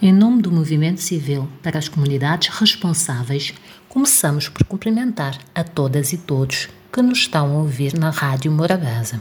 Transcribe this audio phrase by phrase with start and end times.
[0.00, 3.52] Em nome do Movimento Civil para as Comunidades Responsáveis,
[3.88, 9.20] começamos por cumprimentar a todas e todos que nos estão a ouvir na Rádio Morabeza.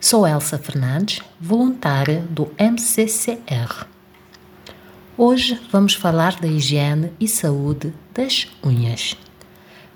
[0.00, 3.84] Sou Elsa Fernandes, voluntária do MCCR.
[5.18, 9.16] Hoje vamos falar da higiene e saúde das unhas.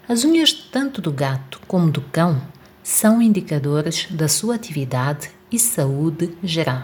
[0.09, 2.43] As unhas tanto do gato como do cão
[2.83, 6.83] são indicadores da sua atividade e saúde geral.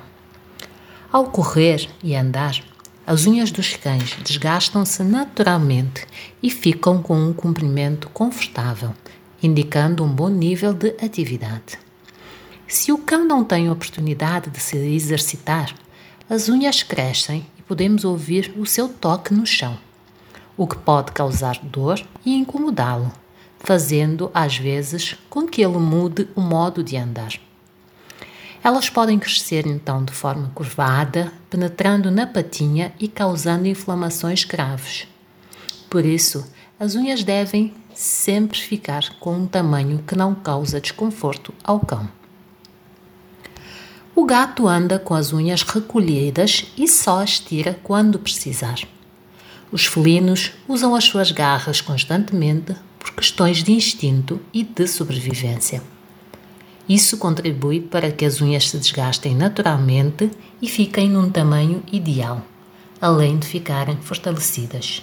[1.11, 2.62] Ao correr e andar,
[3.11, 6.06] as unhas dos cães desgastam-se naturalmente
[6.41, 8.95] e ficam com um comprimento confortável,
[9.42, 11.77] indicando um bom nível de atividade.
[12.69, 15.74] Se o cão não tem oportunidade de se exercitar,
[16.28, 19.77] as unhas crescem e podemos ouvir o seu toque no chão,
[20.56, 23.11] o que pode causar dor e incomodá-lo,
[23.58, 27.33] fazendo às vezes com que ele mude o modo de andar.
[28.62, 35.09] Elas podem crescer então de forma curvada, penetrando na patinha e causando inflamações graves.
[35.88, 36.46] Por isso,
[36.78, 42.08] as unhas devem sempre ficar com um tamanho que não causa desconforto ao cão.
[44.14, 48.81] O gato anda com as unhas recolhidas e só as tira quando precisar.
[49.72, 55.83] Os felinos usam as suas garras constantemente por questões de instinto e de sobrevivência.
[56.91, 60.28] Isso contribui para que as unhas se desgastem naturalmente
[60.60, 62.42] e fiquem num tamanho ideal,
[63.00, 65.00] além de ficarem fortalecidas.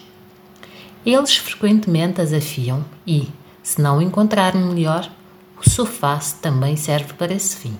[1.05, 3.29] Eles frequentemente as afiam e,
[3.63, 5.09] se não encontrarem melhor,
[5.57, 7.77] o sofá também serve para esse fim.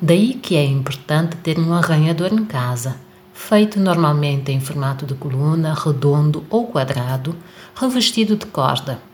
[0.00, 2.98] Daí que é importante ter um arranhador em casa,
[3.34, 7.36] feito normalmente em formato de coluna, redondo ou quadrado,
[7.74, 9.09] revestido de corda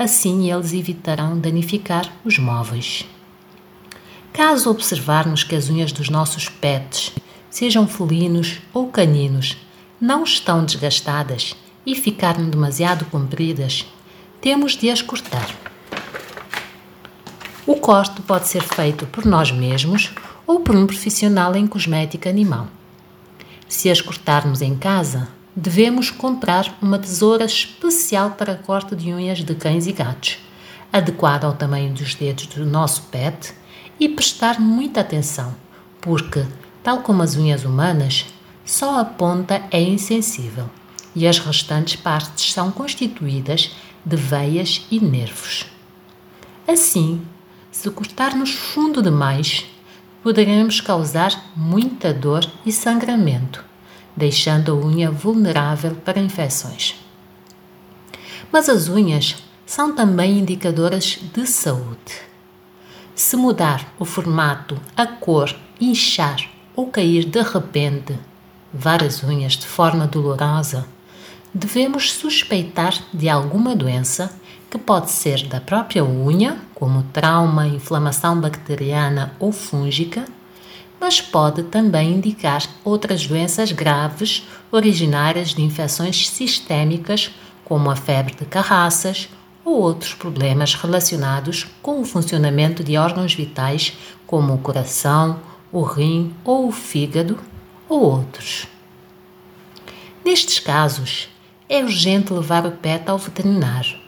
[0.00, 3.06] assim eles evitarão danificar os móveis.
[4.32, 7.12] Caso observarmos que as unhas dos nossos pets,
[7.50, 9.58] sejam felinos ou caninos,
[10.00, 13.84] não estão desgastadas e ficarem demasiado compridas,
[14.40, 15.54] temos de as cortar.
[17.66, 20.14] O corte pode ser feito por nós mesmos
[20.46, 22.68] ou por um profissional em cosmética animal.
[23.68, 25.28] Se as cortarmos em casa,
[25.60, 30.38] devemos comprar uma tesoura especial para corte de unhas de cães e gatos,
[30.90, 33.52] adequada ao tamanho dos dedos do nosso pet
[33.98, 35.54] e prestar muita atenção,
[36.00, 36.46] porque,
[36.82, 38.24] tal como as unhas humanas,
[38.64, 40.70] só a ponta é insensível
[41.14, 43.72] e as restantes partes são constituídas
[44.02, 45.66] de veias e nervos.
[46.66, 47.20] Assim,
[47.70, 49.66] se cortarmos fundo demais,
[50.22, 53.68] poderemos causar muita dor e sangramento
[54.16, 56.96] deixando a unha vulnerável para infecções.
[58.52, 62.30] Mas as unhas são também indicadoras de saúde.
[63.14, 68.18] Se mudar o formato, a cor, inchar ou cair de repente
[68.72, 70.86] várias unhas de forma dolorosa,
[71.52, 74.32] devemos suspeitar de alguma doença
[74.70, 80.24] que pode ser da própria unha, como trauma, inflamação bacteriana ou fúngica,
[81.00, 87.30] mas pode também indicar outras doenças graves originárias de infecções sistêmicas,
[87.64, 89.28] como a febre de carraças
[89.64, 93.96] ou outros problemas relacionados com o funcionamento de órgãos vitais,
[94.26, 95.40] como o coração,
[95.72, 97.38] o rim ou o fígado,
[97.88, 98.66] ou outros.
[100.24, 101.28] Nestes casos,
[101.68, 103.98] é urgente levar o pet ao veterinário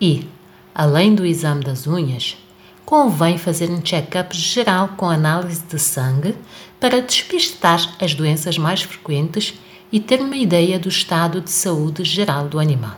[0.00, 0.26] e,
[0.74, 2.36] além do exame das unhas,
[2.84, 6.36] convém fazer um check-up geral com análise de sangue
[6.80, 9.54] para despistar as doenças mais frequentes
[9.90, 12.96] e ter uma ideia do estado de saúde geral do animal.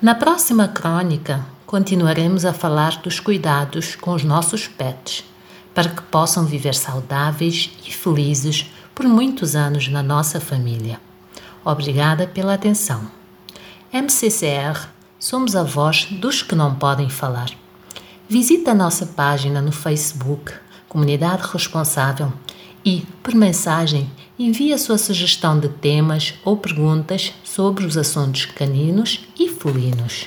[0.00, 5.24] Na próxima crônica, continuaremos a falar dos cuidados com os nossos pets,
[5.74, 11.00] para que possam viver saudáveis e felizes por muitos anos na nossa família.
[11.64, 13.10] Obrigada pela atenção.
[13.92, 17.50] MCCR somos a voz dos que não podem falar.
[18.28, 20.52] Visite a nossa página no Facebook,
[20.88, 22.32] Comunidade Responsável,
[22.84, 29.20] e, por mensagem, envie a sua sugestão de temas ou perguntas sobre os assuntos caninos
[29.38, 30.24] e felinos.